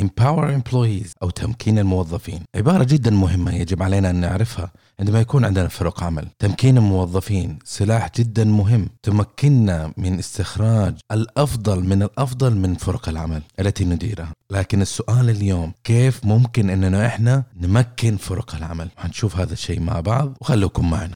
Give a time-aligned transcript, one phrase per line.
[0.00, 2.42] empower employees أو تمكين الموظفين.
[2.54, 6.28] عبارة جدا مهمة يجب علينا أن نعرفها عندما يكون عندنا فرق عمل.
[6.38, 8.88] تمكين الموظفين سلاح جدا مهم.
[9.02, 14.32] تمكننا من استخراج الأفضل من الأفضل من فرق العمل التي نديرها.
[14.50, 20.36] لكن السؤال اليوم كيف ممكن أننا إحنا نمكن فرق العمل؟ هنشوف هذا الشيء مع بعض
[20.40, 21.14] وخلوكم معنا.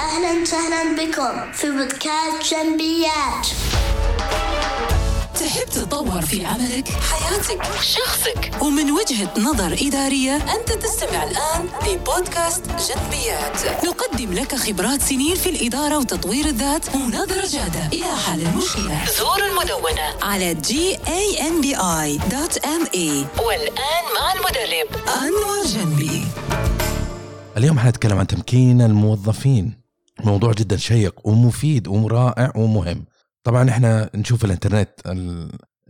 [0.00, 3.46] أهلا وسهلا بكم في بودكاست جنبيات.
[5.34, 8.62] تحب تتطور في عملك، حياتك، شخصك.
[8.62, 15.98] ومن وجهة نظر إدارية أنت تستمع الآن لبودكاست جنبيات نقدم لك خبرات سنين في الإدارة
[15.98, 19.04] وتطوير الذات ونظرة جادة إلى حل المشكلة.
[19.18, 21.80] زور المدونة على gambi.me
[23.46, 26.24] والآن مع المدرب أنور جنبي.
[27.56, 29.84] اليوم حنتكلم عن تمكين الموظفين.
[30.24, 33.04] موضوع جدا شيق ومفيد ورائع ومهم.
[33.44, 34.90] طبعا إحنا نشوف الإنترنت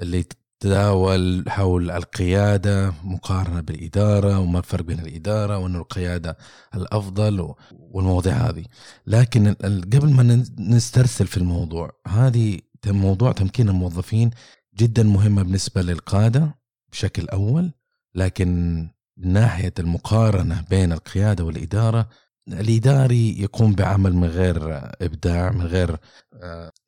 [0.03, 0.25] اللي
[0.61, 6.37] تداول حول القيادة مقارنة بالإدارة وما الفرق بين الإدارة وأنه القيادة
[6.75, 8.65] الأفضل والمواضيع هذه.
[9.07, 9.55] لكن
[9.93, 14.31] قبل ما نسترسل في الموضوع هذه موضوع تمكين الموظفين
[14.77, 16.59] جدا مهمة بالنسبة للقادة
[16.93, 17.73] بشكل أول
[18.15, 18.77] لكن
[19.17, 22.09] من ناحية المقارنة بين القيادة والإدارة
[22.49, 25.97] الإداري يقوم بعمل من غير إبداع من غير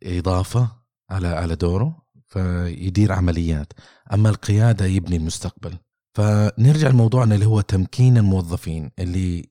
[0.07, 0.71] إضافة
[1.11, 3.73] على على دوره فيدير عمليات.
[4.13, 5.79] أما القيادة يبني المستقبل.
[6.15, 9.49] فنرجع لموضوعنا اللي هو تمكين الموظفين اللي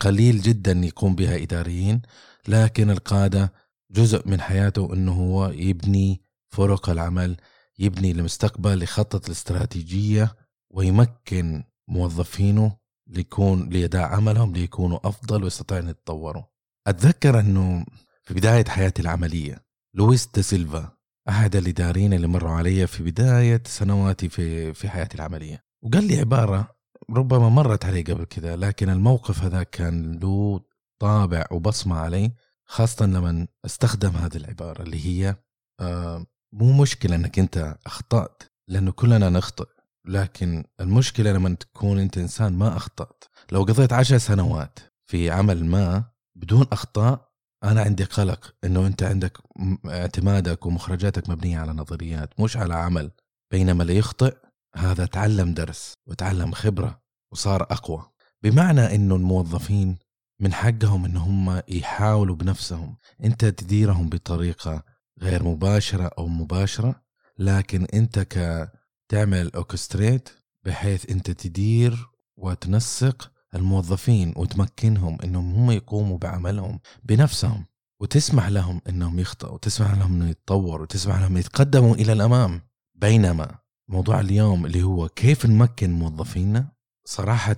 [0.00, 2.02] قليل جدا يقوم بها إداريين
[2.48, 3.52] لكن القادة
[3.90, 7.36] جزء من حياته أنه هو يبني فرق العمل
[7.78, 10.36] يبني المستقبل يخطط الاستراتيجية
[10.70, 12.76] ويمكن موظفينه
[13.06, 16.42] ليكون ليداء عملهم ليكونوا أفضل ويستطيعوا أن يتطوروا.
[16.86, 17.86] أتذكر أنه
[18.22, 20.92] في بداية حياتي العملية لويس دا سيلفا
[21.28, 25.64] أحد الإداريين اللي مروا علي في بداية سنواتي في في حياتي العملية.
[25.82, 26.76] وقال لي عبارة
[27.10, 30.60] ربما مرت علي قبل كذا لكن الموقف هذا كان له
[31.00, 32.32] طابع وبصمة علي
[32.64, 35.36] خاصة لما استخدم هذه العبارة اللي هي
[35.80, 39.66] آه مو مشكلة إنك أنت أخطأت لأنه كلنا نخطئ.
[40.04, 43.24] لكن المشكلة لما تكون أنت إنسان ما أخطأت.
[43.52, 46.04] لو قضيت عشر سنوات في عمل ما
[46.36, 47.27] بدون أخطاء
[47.64, 49.38] أنا عندي قلق إنه أنت عندك
[49.86, 53.10] اعتمادك ومخرجاتك مبنية على نظريات مش على عمل.
[53.50, 54.36] بينما اللي يخطئ
[54.76, 57.02] هذا تعلم درس وتعلم خبرة
[57.32, 58.10] وصار أقوى.
[58.42, 59.98] بمعنى إنه الموظفين
[60.40, 64.82] من حقهم إن هم يحاولوا بنفسهم انت تديرهم بطريقة
[65.20, 67.02] غير مباشرة أو مباشرة
[67.38, 68.68] لكن أنت ك
[69.08, 70.28] تعمل اوكستريت
[70.64, 77.64] بحيث أنت تدير وتنسق الموظفين وتمكنهم إنهم هم يقوموا بعملهم بنفسهم
[78.00, 82.60] وتسمح لهم إنهم يخطئوا وتسمح لهم انهم يتطوروا وتسمح لهم يتقدموا إلى الأمام.
[82.94, 83.58] بينما
[83.90, 86.68] موضوع اليوم اللي هو كيف نمكن موظفينا
[87.04, 87.56] صراحة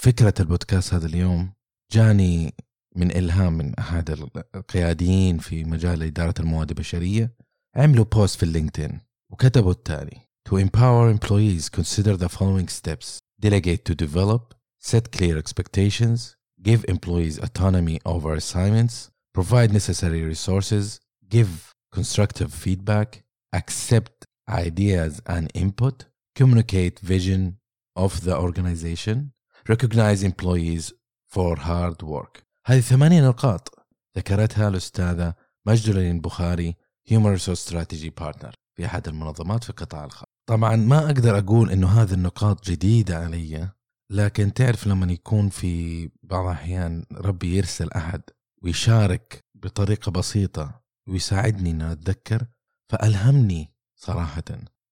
[0.00, 1.52] فكرة البودكاست هذا اليوم
[1.92, 2.54] جاني
[2.96, 4.10] من إلهام من أحد
[4.54, 7.36] القياديين في مجال إدارة الموارد البشرية.
[7.76, 9.00] عملوا بوست في اللينكدين
[9.32, 13.18] وكتبوا التالي To empower employees, consider the following steps.
[13.38, 14.54] Delegate to develop,
[14.87, 20.99] set clear expectations, give employees autonomy over assignments, provide necessary resources,
[21.29, 26.05] give constructive feedback, accept ideas and input,
[26.35, 27.57] communicate vision
[27.95, 29.33] of the organization,
[29.67, 30.93] recognize employees
[31.29, 32.43] for hard work.
[32.65, 33.85] هذه ثمانية نقاط
[34.17, 35.33] ذكرتها الأستاذة
[35.67, 36.75] مجد البخاري
[37.09, 41.87] Human Resource Strategy Partner في أحد المنظمات في القطاع الخاص طبعا ما اقدر اقول انه
[41.87, 43.69] هذه النقاط جديده علي
[44.10, 48.22] لكن تعرف لما يكون في بعض الأحيان ربي يرسل أحد
[48.62, 52.46] ويشارك بطريقة بسيطة ويساعدني ان أتذكر
[52.88, 54.44] فألهمني صراحة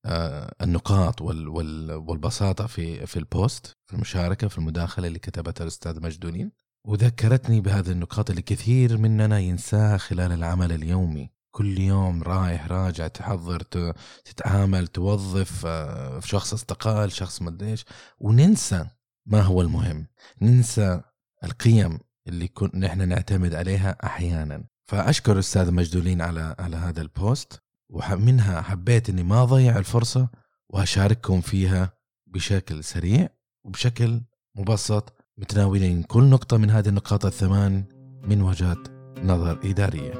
[0.05, 6.53] آه، النقاط والبساطة في في ال post في المشاركة في المداخلة اللي كتبتها الأستاذ مجدونين
[6.87, 11.31] وذكرتني بهذه النقاط اللي كثير مننا ينساها خلال العمل اليومي.
[11.51, 13.63] كل يوم رايح راجع تحضر
[14.25, 17.85] تتعامل توظف آه، شخص استقال شخص مديش
[18.21, 18.87] وننسى
[19.27, 20.07] ما هو المهم؟
[20.43, 21.01] ننسى
[21.45, 24.65] القيم اللي كنا نحن نعتمد عليها أحيانا.
[24.87, 30.29] فأشكر أستاذ مجدولين على على هذا البوست ومنها حبيت إني ما أضيع الفرصة
[30.69, 31.93] وأشارككم فيها
[32.27, 33.29] بشكل سريع
[33.65, 34.21] وبشكل
[34.55, 37.85] مبسط متناولين كل نقطة من هذه النقاط الثمان
[38.25, 38.89] من وجهات
[39.25, 40.13] نظر إدارية.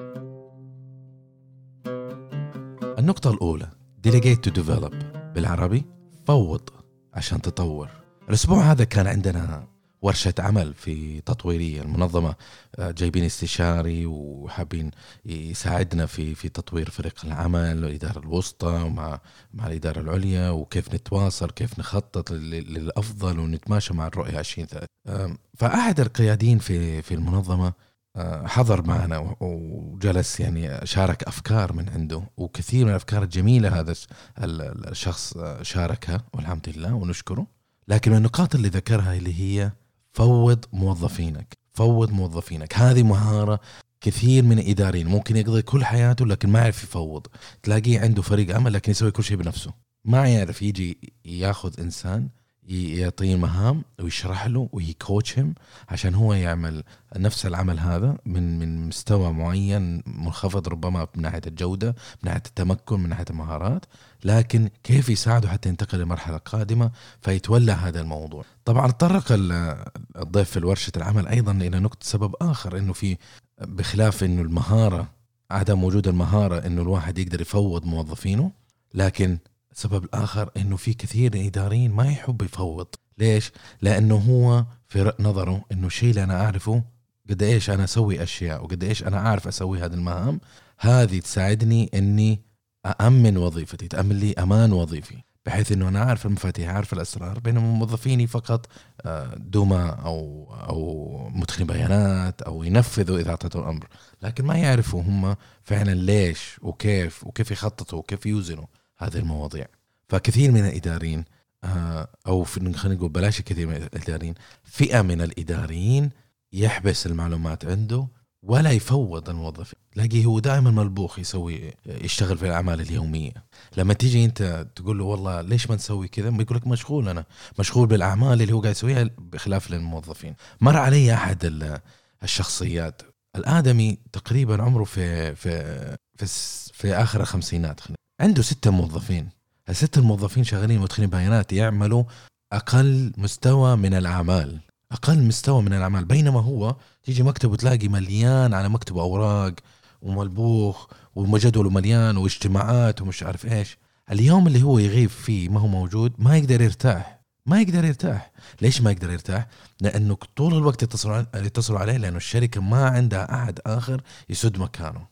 [2.99, 3.71] النقطة الأولى
[4.07, 4.95] delegate to develop.
[5.35, 5.85] بالعربي
[6.27, 6.69] فوض
[7.15, 8.06] عشان تطور.
[8.29, 9.67] الأسبوع هذا كان عندنا
[10.03, 12.35] ورشة عمل في تطويرية المنظمة
[12.79, 14.91] آه، جايبين استشاري وحابين
[15.27, 19.21] يساعدنا في في تطوير فريق العمل والإدارة الوسطى ومع
[19.55, 26.01] مع الإدارة العليا وكيف نتواصل كيف نخطط لل- للأفضل ونتماشى مع الرؤية 2030 آم، فأحد
[26.01, 27.73] القياديين في في المنظمة
[28.17, 34.07] آه، حضر معنا وجلس يعني شارك أفكار من عنده وكثير من الأفكار الجميلة هذا الش-
[34.39, 37.47] ال- ال- الشخص شاركها والحمد لله ونشكره.
[37.89, 39.73] لكن من النقاط اللي ذكرها اللي هي
[40.13, 42.75] فوض موظفينك فوض موظفينك.
[42.75, 43.61] هذه مهارة
[44.01, 47.27] كثير من الإداريين ممكن يقضي كل حياته لكن ما يعرف يفوض.
[47.63, 49.73] تلاقيه عنده فريق عمل لكن يسوي كل شيء بنفسه.
[50.05, 52.31] ما يعرف يجي ياخذ إنسان ي-
[52.69, 55.55] يعطيه مهام ويشرح له ويكوتشهم
[55.89, 56.85] عشان هو يعمل
[57.17, 63.01] نفس العمل هذا من من مستوى معين منخفض ربما من ناحية الجودة، من ناحية التمكن،
[63.01, 63.85] من ناحية المهارات،
[64.25, 66.91] لكن كيف يساعده حتى ينتقل للمرحله القادمه
[67.23, 68.45] فيتولى هذا الموضوع.
[68.65, 69.85] طبعا تطرق ال-
[70.17, 73.17] الضيف في ورشة العمل أيضا إلى نقطة سبب آخر إنه في
[73.61, 75.09] بخلاف إنه المهارة
[75.51, 78.51] عدم وجود المهارة إنه الواحد يقدر يفوض موظفينه،
[78.95, 79.39] لكن
[79.77, 82.87] السبب الآخر إنه في كثير من الاداريين ما يحب يفوض،
[83.19, 83.53] ليش؟
[83.83, 86.85] لأنه هو في نظره إنه الشيء اللي أنا أعرفه
[87.31, 90.41] قد إيش أنا أسوي أشياء وقد إيش أنا أعرف أسوي هذه المهام
[90.79, 92.43] هذه تساعدني إني
[92.87, 98.27] أأمن وظيفتي تأمن لي أمان وظيفي بحيث أنه أنا أعرف المفاتيح أعرف الأسرار بينما موظفيني
[98.27, 98.67] فقط
[99.03, 103.87] آه، دوما أو أو مدخلين بيانات أو ينفذوا إذا أعطيتهم الأمر.
[104.23, 108.67] لكن ما يعرفوا هم فعلا ليش وكيف وكيف يخططوا وكيف يوزنوا.
[108.99, 109.67] هذه المواضيع.
[110.09, 111.25] فكثير من الإداريين
[111.65, 112.09] آه،
[112.45, 114.35] في- خلينا نقول بلاش كثير من الإداريين
[114.65, 116.11] فئة من الإداريين
[116.53, 118.09] يحبس المعلومات عنده
[118.43, 123.33] ولا يفوض الموظفين تلاقيه هو دائما ملبوخ يسوي يشتغل في الأعمال اليومية.
[123.77, 127.25] لما تيجي أنت تقول له والله ليش ما نسوي كذا؟ بيقول لك مشغول أنا.
[127.59, 130.35] مشغول بالأعمال اللي هو قاعد يسويها بخلاف للموظفين.
[130.61, 131.81] مر علي أحد ال-
[132.23, 133.03] الشخصيات
[133.37, 136.27] الآدمي تقريبا عمره في في في,
[136.73, 139.29] في آخر الخمسينات خلينا عنده ستة موظفين.
[139.69, 142.05] الستة الموظفين شغالين مدخلين بيانات يعملوا
[142.53, 144.59] أقل مستوى من الأعمال.
[144.93, 146.05] أقل مستوى من الأعمال.
[146.05, 149.55] بينما هو تيجي مكتبه تلاقي مليان على مكتبه أوراق
[150.03, 153.79] وملبوخ وجدوله مليان واجتماعات ومش عارف إيش.
[154.13, 157.21] اليوم اللي هو يغيب فيه ما هو موجود ما يقدر يرتاح.
[157.47, 158.33] ما يقدر يرتاح.
[158.63, 159.47] ليش ما يقدر يرتاح؟
[159.81, 165.07] لأنه طول الوقت يتصلوا يتصلوا عليه لأنه الشركة ما عندها أحد آخر يسد مكانه.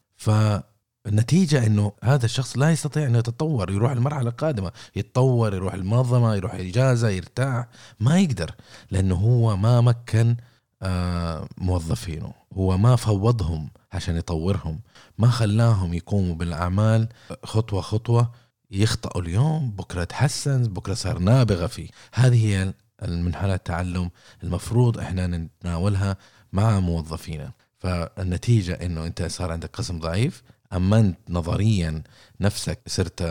[1.05, 6.55] فالنتيجه إنه هذا الشخص لا يستطيع إنه يتطور يروح المرحلة القادمة يتطور يروح المنظمة يروح
[6.55, 7.69] إجازة يرتاح.
[8.01, 8.51] ما يقدر
[8.91, 10.37] لأنه هو ما مكن
[10.83, 12.33] آه، موظفينه.
[12.53, 14.81] هو ما فوضهم عشان يطورهم
[15.19, 17.09] ما خلاهم يقوموا بالأعمال.
[17.45, 18.33] خطوة خطوة
[18.71, 21.89] يخطئوا اليوم بكرة تحسن بكرة صار نابغة فيه.
[22.15, 24.11] هذه هي المنحنى التعلم
[24.43, 26.17] المفروض إحنا نتناولها
[26.53, 27.53] مع موظفينا.
[27.79, 30.43] فالنتيجة إنه أنت صار عندك قسم ضعيف
[30.73, 32.03] أمنت نظريا
[32.41, 33.23] نفسك صرت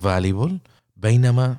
[0.00, 0.58] فاليبل
[0.96, 1.56] بينما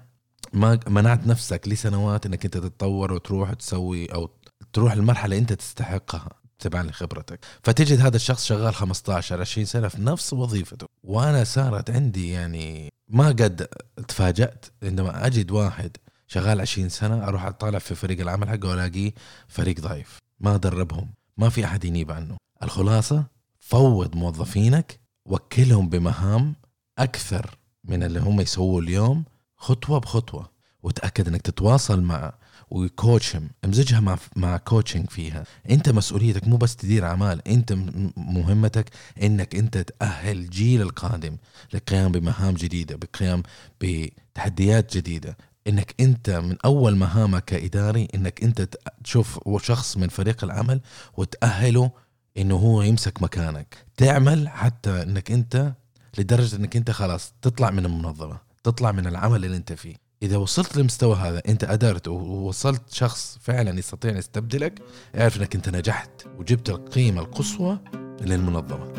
[0.53, 4.29] ما منعت نفسك لسنوات إنك أنت تتطور وتروح تسوي أو
[4.73, 7.39] تروح المرحله أنت تستحقها تبعا لخبرتك.
[7.63, 10.87] فتجد هذا الشخص شغال 15 20 سنة في نفس وظيفته.
[11.03, 13.67] وأنا صارت عندي يعني ما قد
[14.07, 14.65] تفاجأت.
[14.83, 19.13] عندما أجد واحد شغال 20 سنة أروح أطالع في فريق العمل حقه وألاقيه
[19.47, 20.19] فريق ضعيف.
[20.39, 21.09] ما دربهم.
[21.37, 22.37] ما في أحد ينيب عنه.
[22.63, 23.25] الخلاصة
[23.67, 26.55] فوض موظفينك وكلهم بمهام
[26.99, 29.23] أكثر من اللي هم يسووه اليوم
[29.57, 30.51] خطوة بخطوة.
[30.83, 32.33] وتأكد إنك تتواصل مع
[32.69, 35.43] وكوتشهم امزجها مع مع كوتشنج فيها.
[35.69, 37.73] أنت مسؤوليتك مو بس تدير أعمال أنت
[38.17, 38.89] مهمتك
[39.23, 41.37] إنك أنت تأهل الجيل القادم
[41.73, 43.43] للقيام بمهام جديدة بالقيام
[43.81, 45.37] بتحديات جديدة.
[45.67, 48.69] إنك أنت من أول مهامك كإداري إنك أنت
[49.03, 50.81] تشوف شخص من فريق العمل
[51.17, 51.91] وتأهله
[52.37, 53.85] إنه هو يمسك مكانك.
[53.97, 55.73] تعمل حتى إنك أنت
[56.17, 59.95] لدرجة إنك أنت خلاص تطلع من المنظمة تطلع من العمل اللي أنت فيه.
[60.23, 64.81] إذا وصلت للمستوى هذا أنت قدرت ووصلت شخص فعلا يستطيع أن يستبدلك
[65.17, 67.79] اعرف إنك أنت نجحت وجبت القيمة القصوى
[68.21, 68.93] للمنظمة.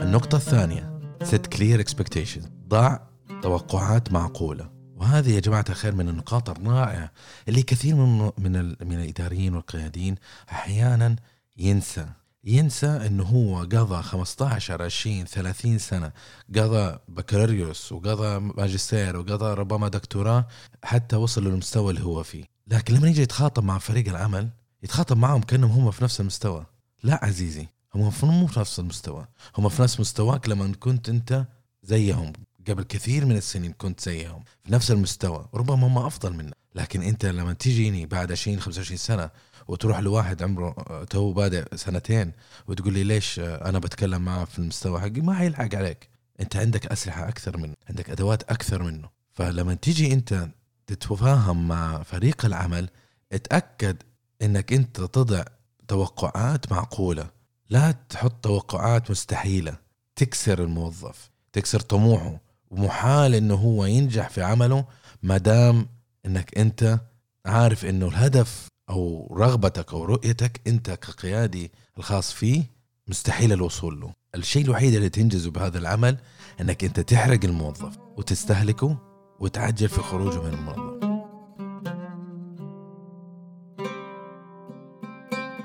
[0.00, 2.46] النقطة الثانية set clear expectations.
[2.68, 2.98] ضع
[3.42, 4.81] توقعات معقولة.
[5.02, 7.10] وهذه يا جماعة الخير من النقاط الرائعة
[7.48, 10.14] اللي كثير من من من الإداريين والقياديين
[10.50, 11.16] أحيانا
[11.56, 12.06] ينسى.
[12.44, 16.12] ينسى انه هو قضى 15 20 30 سنة
[16.56, 20.46] قضى بكالوريوس وقضى ماجستير وقضى ربما دكتوراه
[20.84, 22.44] حتى وصل للمستوى اللي هو فيه.
[22.66, 24.50] لكن لما يجي يتخاطب مع فريق العمل
[24.82, 26.66] يتخاطب معهم كأنهم هم في نفس المستوى.
[27.02, 29.26] لا عزيزي هم مو في نفس المستوى.
[29.56, 31.46] هم في نفس مستواك لما كنت أنت
[31.82, 32.32] زيهم.
[32.68, 36.54] قبل كثير من السنين كنت زيهم في نفس المستوى ربما هم أفضل منك.
[36.74, 39.30] لكن أنت لما تجيني بعد 20 25 سنة
[39.68, 42.32] وتروح لواحد عمره تو بادئ سنتين
[42.68, 46.08] وتقول لي ليش أنا بتكلم معه في المستوى حقي؟ ما حيلحق عليك.
[46.40, 49.08] أنت عندك أسلحة أكثر منه عندك أدوات أكثر منه.
[49.32, 50.48] فلما تيجي أنت
[50.86, 52.88] تتفاهم مع فريق العمل
[53.32, 54.02] اتأكد
[54.42, 55.44] إنك أنت تضع
[55.88, 57.30] توقعات معقولة.
[57.70, 59.76] لا تحط توقعات مستحيلة.
[60.16, 62.40] تكسر الموظف تكسر طموحه.
[62.72, 64.84] ومحال إنه هو ينجح في عمله
[65.22, 65.86] ما دام
[66.26, 67.00] إنك أنت
[67.46, 72.64] عارف إنه الهدف أو رغبتك أو رؤيتك أنت كقيادي الخاص فيه
[73.08, 74.12] مستحيل الوصول له.
[74.34, 76.16] الشيء الوحيد اللي تنجزه بهذا العمل
[76.60, 78.98] إنك أنت تحرق الموظف وتستهلكه
[79.40, 80.92] وتعجل في خروجه من المنظمه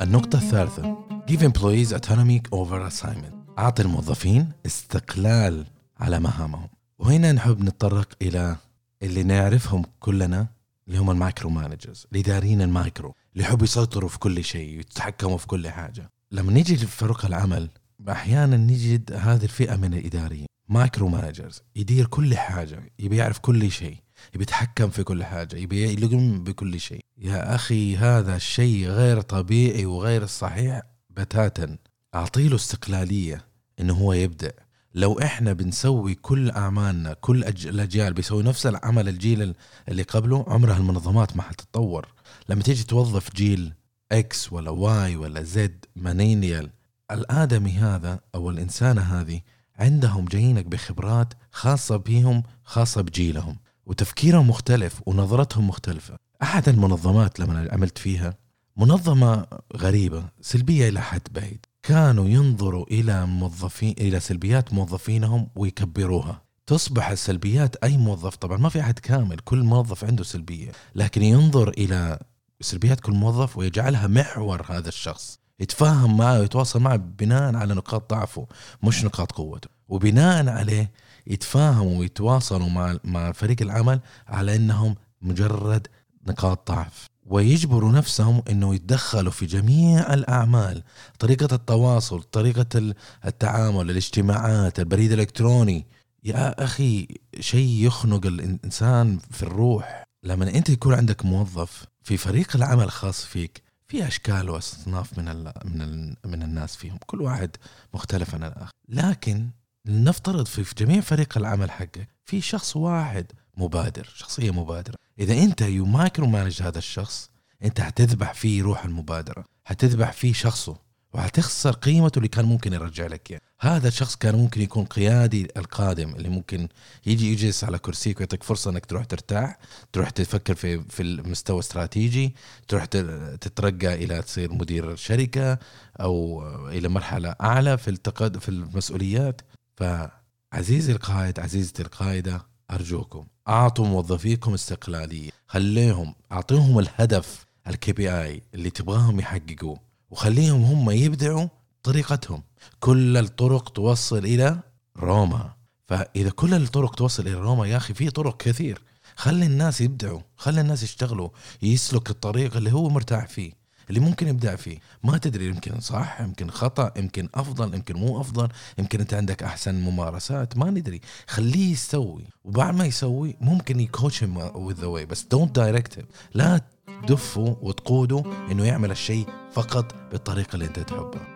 [0.01, 3.59] النقطة الثالثة Give employees autonomy over assignment.
[3.59, 5.65] أعطي الموظفين استقلال
[5.99, 6.69] على مهامهم.
[7.07, 8.55] وهنا نحب نتطرق إلى
[9.03, 10.47] اللي نعرفهم كلنا
[10.87, 15.47] اللي هم ال micro managers الإداريين المايكرو اللي يحبوا يسيطروا في كل شيء ويتحكموا في
[15.47, 16.09] كل حاجة.
[16.31, 17.69] لما نيجي لفرق العمل
[18.09, 23.97] أحيانا نجد هذه الفئة من الإداريين micro managers يدير كل حاجة يبي يعرف كل شيء
[24.33, 27.05] يبي يتحكم في كل حاجة يبي يلم بكل شيء.
[27.17, 31.77] يا أخي هذا الشيء غير طبيعي وغير صحيح بتاتا.
[32.15, 33.45] أعطيله استقلالية
[33.79, 34.66] إنه هو يبدأ.
[34.97, 39.55] لو إحنا بنسوي كل أعمالنا كل الأجيال بيسوي نفس العمل الجيل ال-
[39.89, 42.07] اللي قبله عمرها المنظمات ما حتتطور.
[42.49, 43.73] لما تيجي توظف جيل
[44.11, 46.69] X ولا Y ولا Z millennial
[47.11, 49.41] الآدمي هذا أو الإنسانة هذه
[49.79, 56.17] عندهم جايينك بخبرات خاصة بيهم خاصة بجيلهم وتفكيرهم مختلف ونظرتهم مختلفة.
[56.43, 58.37] أحد المنظمات لما عملت فيها
[58.77, 61.65] منظمة غريبة سلبية إلى حد بعيد.
[61.87, 66.41] كانوا ينظروا إلى موظفين إلى سلبيات موظفينهم ويكبروها.
[66.65, 70.71] تصبح السلبيات أي موظف طبعا ما في أحد كامل كل موظف عنده سلبية.
[70.95, 72.19] لكن ينظر إلى
[72.61, 75.39] سلبيات كل موظف ويجعلها محور هذا الشخص.
[75.59, 78.47] يتفاهم معه ويتواصل معه بناء على نقاط ضعفه
[78.83, 79.69] مش نقاط قوته.
[79.87, 80.91] وبناء عليه
[81.27, 85.87] يتفاهموا ويتواصلوا مع مع فريق العمل على إنهم مجرد
[86.27, 87.09] نقاط ضعف.
[87.27, 90.83] ويجبروا نفسهم إنه يتدخلوا في جميع الأعمال
[91.19, 95.85] طريقة التواصل طريقة ال- التعامل الاجتماعات البريد الإلكتروني.
[96.23, 97.07] يا أخي
[97.39, 100.03] شيء يخنق الإنسان في الروح.
[100.23, 106.09] لما أنت يكون عندك موظف في فريق العمل الخاص فيك في أشكال وأصناف من من
[106.25, 107.55] من الناس فيهم كل واحد
[107.93, 108.71] مختلف عن الآخر.
[108.89, 109.49] لكن
[109.85, 113.25] لنفترض في في جميع فريق العمل حقك في شخص واحد
[113.57, 114.95] مبادر شخصية مبادرة.
[115.19, 117.29] إذا أنت you micromanage هذا الشخص
[117.63, 123.31] أنت حتذبح فيه روح المبادرة حتذبح فيه شخصه وحتخسر قيمته اللي كان ممكن يرجع لك
[123.31, 123.43] يعني.
[123.59, 126.67] هذا الشخص كان ممكن يكون قيادي القادم اللي ممكن
[127.05, 129.59] يجي يجلس على كرسيك ويعطيك فرصة إنك تروح ترتاح
[129.93, 132.35] تروح تفكر في في المستوى استراتيجي
[132.67, 135.59] تروح تترقى إلى تصير مدير شركة
[135.99, 139.41] أو إلى مرحلة أعلى في التقد في المسؤوليات
[139.75, 145.29] فعزيزي القائد عزيزتي القائدة أرجوكم أعطوا موظفيكم استقلالية.
[145.47, 149.79] خليهم أعطيهم الهدف الكي بي آي اللي تبغاهم يحققوه.
[150.09, 151.47] وخليهم هم يبدعوا
[151.83, 152.43] طريقتهم.
[152.79, 154.59] كل الطرق توصل إلى
[154.97, 155.53] روما.
[155.87, 158.81] فإذا كل الطرق توصل إلى روما يا أخي في طرق كثير.
[159.15, 161.29] خلي الناس يبدعوا خلي الناس يشتغلوا
[161.61, 163.66] يسلك الطريق اللي هو مرتاح فيه.
[163.89, 164.79] اللي ممكن يبدع فيه.
[165.03, 169.75] ما تدري يمكن صح يمكن خطأ يمكن أفضل يمكن مو أفضل يمكن أنت عندك أحسن
[169.75, 171.01] ممارسات ما ندري.
[171.27, 172.23] خليه يسوي.
[172.43, 175.25] وبعد ما يسوي ممكن يكوتش with the way بس
[175.57, 176.05] direct him.
[176.33, 176.61] لا
[177.07, 181.27] تدفه وتقوده إنه يعمل الشيء فقط بالطريقة اللي أنت تحبها.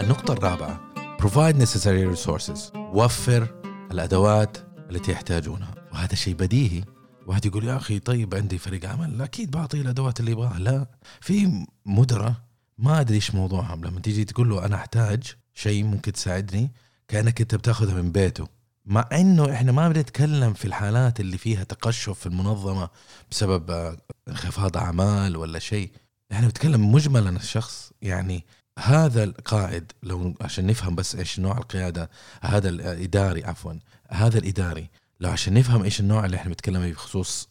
[0.00, 0.80] النقطة الرابعة
[1.22, 2.76] provide necessary resources.
[2.76, 3.48] وفر
[3.90, 4.56] الأدوات
[4.90, 5.74] التي يحتاجونها.
[5.92, 6.84] وهذا شيء بديهي.
[7.26, 9.22] واحد يقول يا أخي طيب عندي فريق عمل.
[9.22, 10.58] أكيد بعطيه الأدوات اللي يبغاها.
[10.58, 10.86] لا
[11.20, 12.34] في مدراء
[12.78, 16.70] ما أدري إيش موضوعهم لما تيجي تقول له أنا أحتاج شيء ممكن تساعدني
[17.08, 18.48] كأنك أنت بتاخذها من بيته.
[18.86, 22.88] مع إنه إحنا ما بنتكلم في الحالات اللي فيها تقشف في المنظمة
[23.30, 23.96] بسبب آه،
[24.28, 25.90] انخفاض أعمال ولا شيء.
[26.32, 27.92] إحنا بنتكلم مجملا الشخص.
[28.02, 28.44] يعني
[28.78, 32.10] هذا القائد لو عشان نفهم بس إيش نوع القيادة
[32.40, 33.72] هذا الإداري عفوا
[34.08, 37.48] هذا الإداري لو عشان نفهم إيش النوع اللي إحنا بنتكلم فيه بخصوص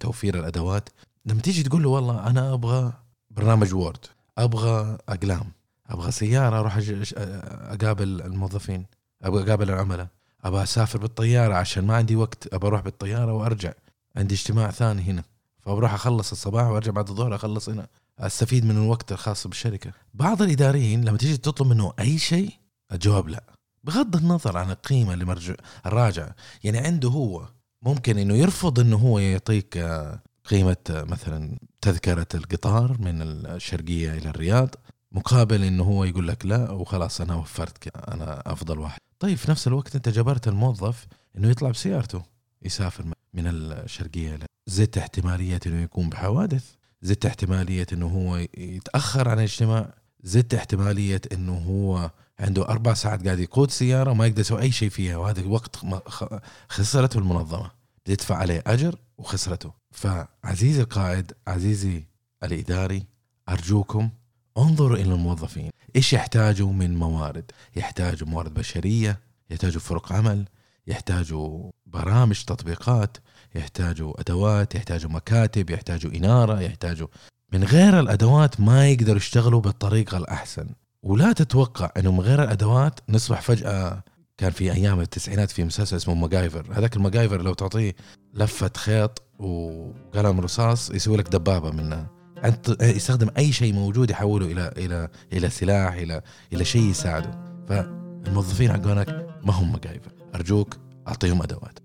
[0.00, 0.88] توفير الأدوات
[1.26, 2.92] لما تيجي تقول له والله أنا أبغى
[3.30, 4.06] برنامج وورد
[4.38, 5.52] أبغى أقلام
[5.86, 6.78] أبغى سيارة أروح
[7.16, 8.86] أقابل الموظفين
[9.22, 10.08] أبغى أقابل العملاء
[10.44, 13.72] أبغى أسافر بالطيارة عشان ما عندي وقت أبغى أروح بالطيارة وأرجع
[14.16, 15.24] عندي اجتماع ثاني هنا
[15.60, 17.86] فبروح أخلص الصباح وأرجع بعد الظهر أخلص هنا
[18.18, 19.92] أستفيد من الوقت الخاص بالشركة.
[20.14, 22.50] بعض الإداريين لما تيجي تطلب منه أي شيء
[22.92, 23.53] الجواب لا.
[23.84, 25.54] بغض النظر عن القيمة اللي مرجع
[25.86, 27.48] الراجعة يعني عنده هو
[27.82, 34.28] ممكن إنه يرفض إنه هو يعطيك آه، قيمة آه، مثلا تذكرة القطار من الشرقية إلى
[34.28, 34.74] الرياض
[35.12, 38.98] مقابل إنه هو يقول لك لا وخلاص أنا وفرت أنا أفضل واحد.
[39.18, 41.06] طيب في نفس الوقت أنت جبرت الموظف
[41.38, 42.22] إنه يطلع بسيارته
[42.62, 46.64] يسافر من الشرقية إلى زدت احتمالية إنه يكون بحوادث
[47.02, 52.10] زدت احتمالية إنه هو يتأخر عن الاجتماع زدت احتمالية إنه هو
[52.40, 56.02] عنده أربع ساعات قاعد يقود سيارة ما يقدر يسوي أي شيء فيها وهذا وقت ما-
[56.06, 56.38] خ-
[56.68, 57.70] خسرته المنظمة.
[58.04, 59.72] بتدفع عليه أجر وخسرته.
[59.92, 62.04] فعزيزي القائد عزيزي
[62.44, 63.06] الإداري
[63.48, 64.10] أرجوكم
[64.58, 65.70] انظروا إلى الموظفين.
[65.96, 70.44] إيش يحتاجوا من موارد؟ يحتاجوا موارد بشرية يحتاجوا فرق عمل
[70.86, 73.16] يحتاجوا برامج تطبيقات
[73.54, 77.08] يحتاجوا أدوات يحتاجوا مكاتب يحتاجوا إنارة يحتاجوا
[77.52, 80.68] من غير الأدوات ما يقدروا يشتغلوا بالطريقة الأحسن.
[81.04, 84.04] ولا تتوقع إنه من غير الأدوات نصبح فجأة؟
[84.38, 86.66] كان في أيام التسعينات في مسلسل اسمه ماجايفر.
[86.72, 87.94] هذاك الماجايفر لو تعطيه
[88.34, 92.10] لفه خيط وقلم رصاص يسوي لك دبابة منها
[92.44, 97.38] أنت يستخدم أي شيء موجود يحوله إلى إلى إلى سلاح إلى إلى شيء يساعده.
[97.68, 100.12] فالموظفين حقونك ما هم ماجايفر.
[100.34, 100.76] أرجوك
[101.08, 101.78] أعطيهم أدوات.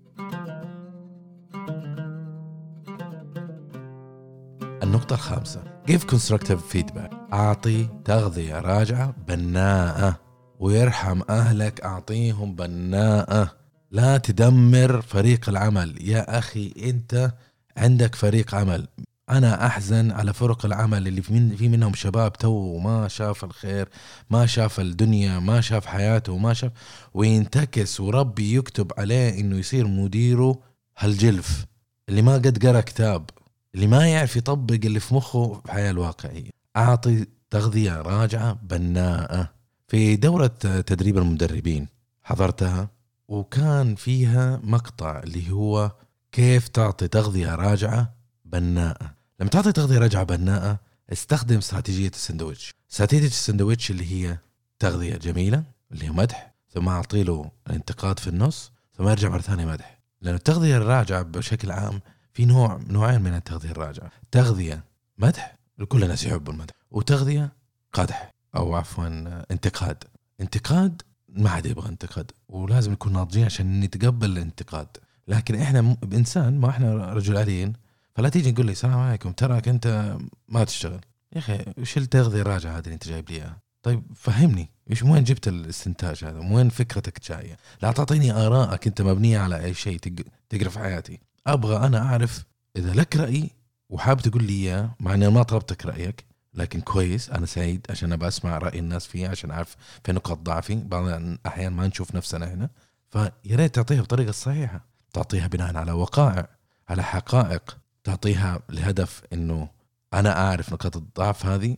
[4.82, 5.62] النقطة الخامسة.
[5.90, 7.19] Give constructive feedback.
[7.32, 10.20] أعطي تغذية راجعة بناءة.
[10.60, 13.56] ويرحم أهلك أعطيهم بناءة.
[13.90, 16.08] لا تدمر فريق العمل.
[16.08, 17.32] يا أخي أنت
[17.76, 18.88] عندك فريق عمل.
[19.30, 23.88] أنا أحزن على فرق العمل اللي في, من في منهم شباب تو ما شاف الخير
[24.30, 26.72] ما شاف الدنيا ما شاف حياته ما شاف.
[27.14, 30.58] وينتكس وربي يكتب عليه إنه يصير مديره
[30.98, 31.66] هالجلف.
[32.08, 33.30] اللي ما قد قرأ كتاب
[33.74, 36.59] اللي ما يعرف يطبق اللي في مخه في الحياة الواقعية.
[36.76, 39.48] أعطي تغذية راجعة بناءة
[39.88, 40.46] في دورة
[40.86, 41.88] تدريب المدربين.
[42.22, 42.90] حضرتها
[43.28, 45.92] وكان فيها مقطع اللي هو
[46.32, 49.14] كيف تعطي تغذية راجعة بناءة.
[49.40, 50.78] لما تعطي تغذية راجعة بناءة
[51.12, 54.38] استخدم استراتيجية السندويتش استراتيجية السندويتش اللي هي
[54.78, 59.64] تغذية جميلة اللي هي مدح ثم أعطي له الانتقاد في النص ثم يرجع مرة ثانية
[59.64, 60.00] مدح.
[60.20, 62.00] لأن التغذية الراجعة بشكل عام
[62.32, 64.10] في نوع نوعين من التغذية الراجعة.
[64.30, 64.84] تغذية
[65.18, 66.74] مدح كل الناس يحبوا المدح.
[66.90, 67.52] وتغذية
[67.92, 69.06] قدح أو عفوا
[69.50, 70.04] انتقاد.
[70.40, 72.30] انتقاد ما حد يبغى انتقاد.
[72.48, 74.88] ولازم نكون ناضجين عشان نتقبل الانتقاد.
[75.28, 77.72] لكن إحنا بانسان ما إحنا رجل آليين
[78.14, 80.16] فلا تيجي نقول لي السلام عليكم تراك أنت
[80.48, 81.00] ما تشتغل.
[81.32, 84.70] يا أخي وش التغذية الراجعة هذه اللي أنت جايب لي إياها؟ طيب فهمني.
[84.90, 89.74] إيش وين جبت الاستنتاج هذا؟ وين فكرتك جاية؟ لا تعطيني آرائك أنت مبنية على أي
[89.74, 91.20] شيء تق- تقرأ في حياتي.
[91.46, 92.44] أبغى أنا أعرف
[92.76, 93.50] إذا لك رأي
[93.90, 96.24] وحاب تقول لي إياه مع إني ما طلبتك رأيك
[96.54, 100.74] لكن كويس أنا سعيد عشان أبى أسمع رأي الناس فيه عشان أعرف في نقاط ضعفي.
[100.74, 102.70] بعض الأحيان ما نشوف نفسنا هنا.
[103.10, 106.48] فيا ريت تعطيها بالطريقة الصحيحه تعطيها بناء على وقائع
[106.88, 107.78] على حقائق.
[108.04, 109.68] تعطيها لهدف إنه
[110.14, 111.76] أنا أعرف نقاط الضعف هذه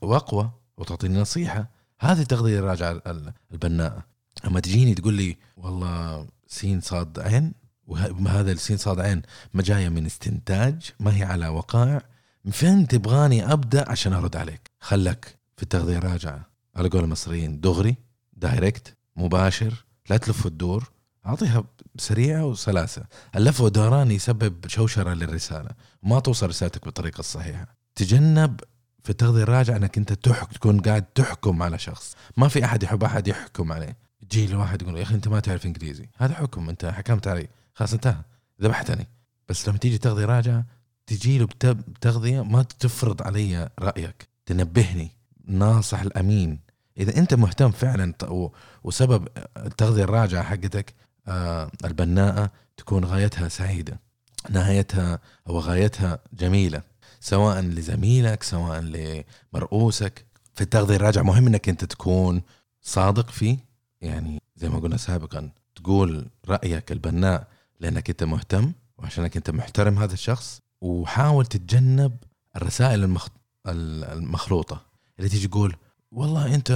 [0.00, 1.68] وأقوى وتعطيني نصيحة.
[2.00, 4.04] هذه التغذيه الراجعه ال- البناءه
[4.46, 7.52] أما تجيني تقول لي والله سين صاد عين؟
[7.86, 9.22] وهذا السين صاد عين
[9.54, 12.02] ما جاية من استنتاج ما هي على وقائع.
[12.50, 17.96] فين تبغاني أبدأ عشان أرد عليك؟ خلك في التغذية الراجعه على قول المصريين دغري
[18.32, 20.90] direct مباشر لا تلف وتدور.
[21.26, 21.64] أعطيها
[21.98, 23.04] سريعة وسلاسة.
[23.36, 25.70] اللف والدوران يسبب شوشرة للرسالة.
[26.02, 27.76] ما توصل رسالتك بالطريقة الصحيحة.
[27.94, 28.60] تجنب
[29.04, 32.16] في التغذية الراجعة إنك أنت تحك تكون قاعد تحكم على شخص.
[32.36, 33.96] ما في أحد يحب أحد يحكم عليه.
[34.22, 36.08] يجي له واحد يقول يا أخي أنت ما تعرف إنجليزي.
[36.16, 38.16] هذا حكم أنت حكمت علي خلاص انتهى
[38.62, 39.06] ذبحتني
[39.48, 40.64] بس لما تيجي تغذيه راجعة
[41.06, 44.28] تجي له بت- بتغذيه ما تفرض علي رأيك.
[44.46, 45.10] تنبهني.
[45.44, 46.58] ناصح الأمين.
[46.98, 48.14] إذا أنت مهتم فعلا
[48.84, 50.94] وسبب التغذيه الراجعة حقتك
[51.28, 54.00] آه، البناءة تكون غايتها سعيدة.
[54.50, 56.82] نهايتها أو غايتها جميلة.
[57.20, 60.26] سواء لزميلك سواء لمرؤوسك.
[60.54, 62.42] في التغذيه الراجعة مهم إنك أنت تكون
[62.82, 63.58] صادق فيه.
[64.00, 67.48] يعني زي ما قلنا سابقا تقول رأيك البناء
[67.82, 72.16] لأنك أنت مهتم وعشانك أنت محترم هذا الشخص وحاول تتجنب
[72.56, 73.28] الرسائل المخ...
[73.68, 74.82] ال- المخلوطة.
[75.18, 75.76] اللي تيجي تقول
[76.12, 76.70] والله أنت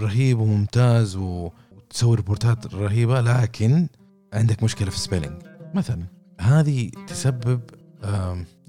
[0.00, 3.88] رهيب وممتاز وتسوي report ات رهيبة لكن
[4.32, 5.42] عندك مشكلة في ال spelling
[5.74, 6.04] مثلا
[6.40, 7.60] هذه تسبب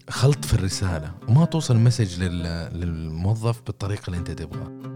[0.09, 4.93] خلط في الرسالة وما توصل لل- للموظف بالطريقة اللي أنت تبغاها.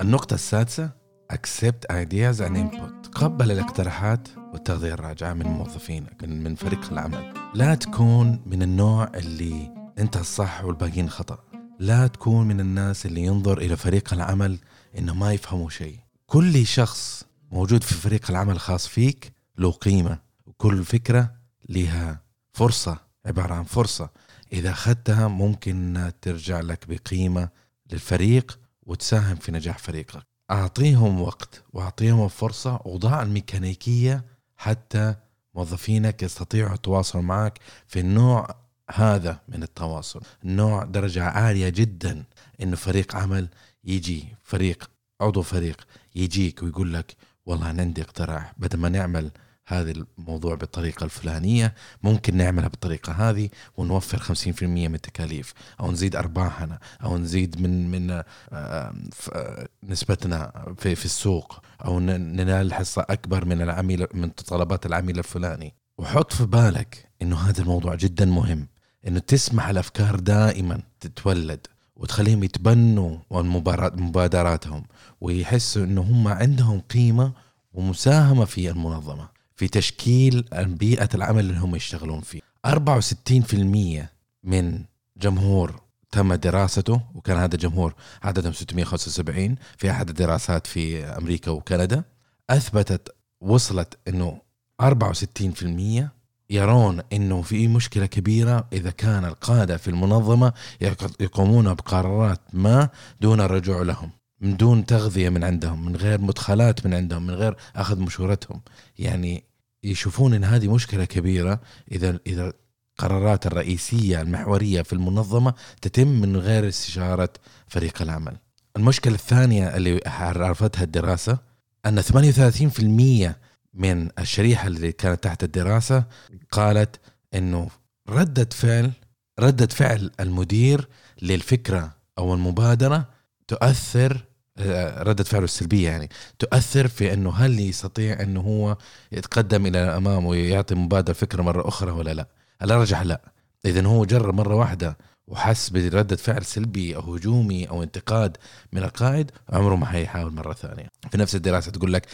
[0.00, 0.90] النقطة السادسة
[1.32, 3.10] accept ideas and input.
[3.12, 7.34] تقبل الاقتراحات والتغذية الراجعة من موظفينك من, فريق العمل.
[7.54, 11.38] لا تكون من النوع اللي انت الصح والباقيين خطأ.
[11.78, 14.58] لا تكون من الناس اللي ينظر إلى فريق العمل
[14.98, 15.98] إنه ما يفهموا شيء.
[16.26, 21.32] كل شخص موجود في فريق العمل الخاص فيك له قيمة وكل فكرة
[21.68, 22.20] لها
[22.52, 24.10] فرصة عبارة عن فرصة.
[24.52, 27.48] إذا أخذتها ممكن ترجع لك بقيمة
[27.92, 30.35] للفريق وتساهم في نجاح فريقك.
[30.50, 34.24] أعطيهم وقت وأعطيهم فرصة وضع الميكانيكية
[34.56, 35.14] حتى
[35.54, 38.48] موظفينك يستطيعوا التواصل معك في النوع
[38.90, 40.20] هذا من التواصل.
[40.44, 42.24] النوع درجة عالية جدا
[42.62, 43.48] انه فريق عمل
[43.84, 49.30] يجي فريق عضو فريق يجيك ويقول لك والله أنا عندي اقتراح بدل ما نعمل
[49.66, 56.78] هذا الموضوع بالطريقة الفلانية ممكن نعملها بالطريقة هذه ونوفر 50% من التكاليف أو نزيد أرباحنا
[57.04, 63.44] أو نزيد من من آه، ف- آه، نسبتنا في في السوق أو ننال حصة أكبر
[63.44, 65.74] من العميل من طلبات العميل الفلاني.
[65.98, 68.68] وحط في بالك إنه هذا الموضوع جدا مهم
[69.06, 74.84] إنه تسمح الأفكار دائما تتولد وتخليهم يتبنوا مبادراتهم
[75.20, 77.32] ويحسوا إنه هم عندهم قيمة
[77.72, 79.35] ومساهمة في المنظمة.
[79.56, 84.06] في تشكيل بيئة العمل اللي هم يشتغلون فيه 64%
[84.44, 84.84] من
[85.16, 85.80] جمهور
[86.12, 92.04] تم دراسته وكان هذا الجمهور عددهم 675 في أحد الدراسات في أمريكا وكندا.
[92.50, 94.40] أثبتت وصلت أنه
[94.82, 96.08] 64%
[96.50, 102.88] يرون أنه في مشكلة كبيرة إذا كان القادة في المنظمة يق- يقومون بقرارات ما
[103.20, 104.10] دون الرجوع لهم.
[104.40, 108.60] من دون تغذية من عندهم من غير مدخلات من عندهم من غير أخذ مشورتهم
[108.98, 109.44] يعني
[109.82, 111.60] يشوفون إن هذه مشكلة كبيرة
[111.92, 112.52] إذا إذا
[113.00, 117.28] القرارات الرئيسية المحورية في المنظمة تتم من غير استشارة
[117.66, 118.36] فريق العمل.
[118.76, 121.38] المشكلة الثانية اللي عرفتها الدراسة
[121.86, 123.34] أن 38%
[123.74, 126.04] من الشريحة اللي كانت تحت الدراسة
[126.50, 127.00] قالت
[127.34, 127.68] إنه
[128.08, 128.92] ردة فعل
[129.40, 130.88] ردة فعل المدير
[131.22, 133.08] للفكرة أو المبادرة
[133.48, 134.24] تؤثر
[134.58, 138.76] آه، ردة فعله السلبية يعني تؤثر في إنه هل يستطيع إنه هو
[139.12, 142.28] يتقدم إلى الأمام ويعطي مبادرة فكرة مرة أخرى ولا لا؟
[142.62, 143.20] الارجح لا
[143.64, 148.36] اذا هو جرب مرة واحدة وحس بردة فعل سلبي أو هجومي أو انتقاد
[148.72, 152.08] من القائد عمره ما حيحاول مرة ثانية في نفس الدراسة تقول لك 26%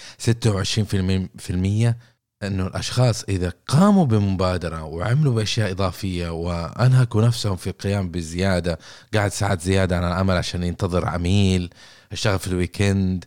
[2.42, 8.78] أنه الأشخاص إذا قاموا بمبادرة وعملوا بأشياء إضافية وأنهكوا نفسهم في القيام بزيادة
[9.14, 11.70] قعد ساعات زيادة عن العمل عشان ينتظر عميل
[12.12, 13.24] اشتغل في الويكند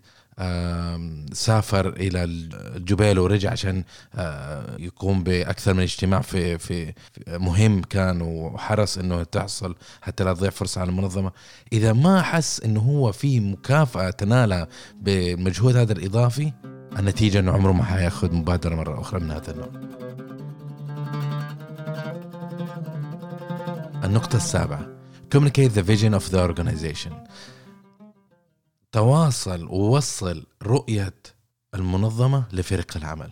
[1.34, 3.84] سافر إلى الجبيل ورجع عشان
[4.16, 6.94] آه، يقوم بأكثر من اجتماع في في
[7.28, 11.32] مهم كان وحرص إنه تحصل حتى لا تضيع فرصة على المنظمة.
[11.74, 14.68] إذا ما حس إنه هو في مكافأة تنالها
[15.02, 16.54] بمجهود هذا الإضافي
[16.98, 19.70] النتيجة إنه عمره ما حياخذ مبادرة مرة أخرى من هذا النوع.
[24.04, 24.88] النقطة السابعة.
[25.36, 27.14] Communicate the vision of the organization.
[28.92, 31.14] تواصل ووصل رؤية
[31.74, 33.32] المنظمة لفريق العمل.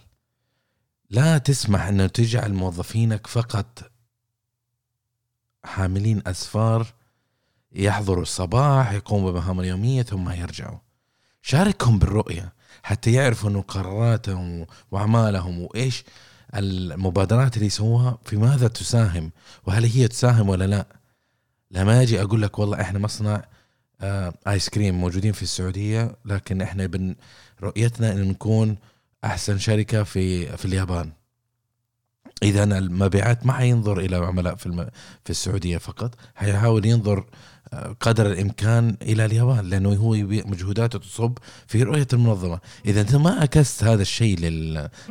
[1.09, 3.91] لا تسمح أنه تجعل موظفينك فقط
[5.63, 6.87] حاملين أسفار
[7.71, 10.79] يحضروا الصباح يقوموا بمهام اليومية ثم يرجعوا.
[11.41, 12.52] شاركهم بالرؤية.
[12.83, 16.03] حتى يعرفوا أنه قراراتهم وأعمالهم وإيش
[16.55, 19.31] المبادرات اللي يسووها في ماذا تساهم
[19.65, 20.85] وهل هي تساهم ولا لا.
[21.71, 23.45] لما أجي أقول لك والله إحنا مصنع
[24.01, 27.15] آه آيس كريم موجودين في السعودية لكن إحنا بن
[27.63, 28.77] رؤيتنا إن نكون
[29.23, 31.11] أحسن شركة في في اليابان.
[32.43, 34.89] إذا المبيعات ما حينظر إلى عملاء في الم...
[35.23, 37.25] في السعودية فقط حيحاول ينظر
[37.99, 40.11] قدر الإمكان إلى اليابان لأنه هو
[40.45, 42.59] مجهوداته تصب في رؤية المنظمة.
[42.85, 44.37] إذا أنت ما عكست هذا الشيء.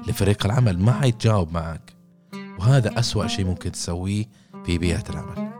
[0.08, 1.92] لفريق العمل ما حيتجاوب معك.
[2.58, 4.24] وهذا أسوأ شيء ممكن تسويه
[4.66, 5.52] في بيئة العمل.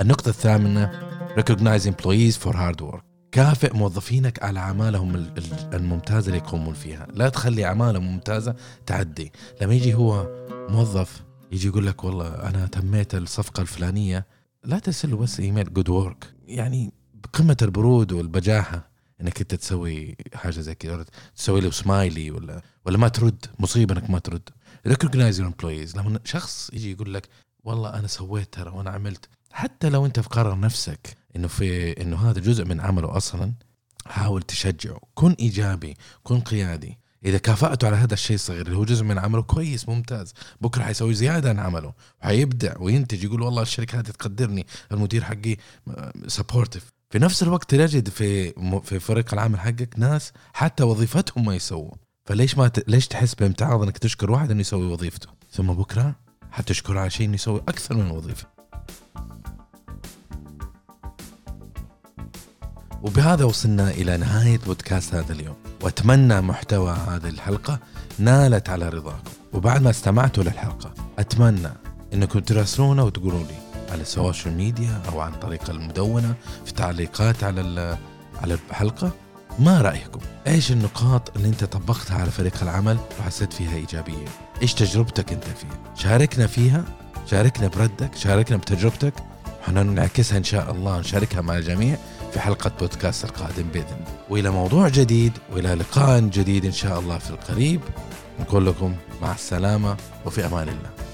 [0.00, 0.90] النقطة الثامنة
[1.36, 3.00] recognize employees for hard work.
[3.32, 7.06] كافئ موظفينك على أعمالهم ال- ال- الممتازة اللي يقومون فيها.
[7.14, 8.54] لا تخلي أعمالهم ممتازة
[8.86, 9.32] تعدي.
[9.62, 10.28] لما يجي هو
[10.68, 11.22] موظف
[11.52, 14.26] يجي يقول لك والله أنا تميت الصفقة الفلانية.
[14.64, 20.60] لا ترسل له بس إيميل good work يعني بقمة البرود والبجاحة إنك أنت تسوي حاجة
[20.60, 21.04] زي كذا
[21.36, 24.48] تسوي له سمايلي ولا ولا ما ترد مصيبة إنك ما ترد.
[24.86, 27.28] recognize your employees لما شخص يجي يقول لك
[27.64, 29.28] والله أنا سويت ترى وأنا عملت.
[29.52, 33.52] حتى لو أنت مقرر نفسك إنه في إنه هذا جزء من عمله أصلا
[34.06, 35.00] حاول تشجعه.
[35.14, 36.98] كن إيجابي كن قيادي.
[37.24, 40.34] إذا كافأته على هذا الشيء الصغير اللي هو جزء من عمله كويس ممتاز.
[40.60, 41.92] بكرة حيسوي زيادة عن عمله.
[42.22, 45.56] وحيبدع وينتج يقول والله الشركة هذه تقدرني المدير حقي
[46.26, 51.94] سبورتيف في نفس الوقت تجد في في فريق العمل حقك ناس حتى وظيفتهم ما يسووا
[52.24, 52.88] فليش ما ت...
[52.88, 56.14] ليش تحس بامتعاض إنك تشكر واحد إنه يسوي وظيفته؟ ثم بكرة
[56.50, 58.46] حتشكره على شيء إنه يسوي أكثر من وظيفة.
[63.02, 65.56] وبهذا وصلنا إلى نهاية بودكاست هذا اليوم.
[65.82, 67.78] وأتمنى محتوى هذه الحلقة
[68.18, 71.72] نالت على رضاكم وبعد ما استمعتوا للحلقة أتمنى
[72.14, 73.54] إنكم تراسلونا وتقولوا لي
[73.92, 77.98] على ال social media أو عن طريق المدونة في تعليقات على
[78.42, 79.10] على الحلقة
[79.58, 84.24] ما رأيكم؟ إيش النقاط اللي أنت طبقتها على فريق العمل وحسيت فيها إيجابية؟
[84.62, 86.84] إيش تجربتك أنت فيها؟ شاركنا فيها،
[87.30, 89.14] شاركنا بردك، شاركنا بتجربتك
[89.62, 91.96] وحنعكسها إن شاء الله نشاركها مع الجميع
[92.32, 94.18] في حلقة بودكاست القادم بإذن الله.
[94.30, 97.80] وإلى موضوع جديد وإلى لقاء جديد إن شاء الله في القريب
[98.40, 101.07] نقول لكم مع السلامة وفي أمان الله.